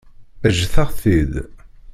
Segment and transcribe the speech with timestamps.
[0.51, 1.33] Ǧǧet-aɣ-t-id.